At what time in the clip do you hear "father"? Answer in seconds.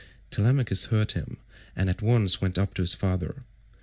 2.95-3.43